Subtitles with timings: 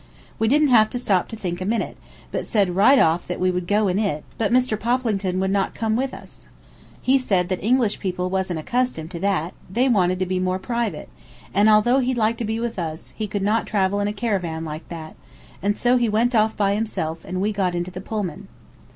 [0.39, 1.95] We didn't have to stop to think a minute,
[2.31, 4.75] but said right off that we would go in it, but Mr.
[4.75, 6.49] Poplington would not come with us.
[7.03, 11.07] He said English people wasn't accustomed to that, they wanted to be more private;
[11.53, 14.65] and, although he'd like to be with us, he could not travel in a caravan
[14.65, 15.15] like that,
[15.61, 18.47] and so he went off by himself, and we got into the Pullman.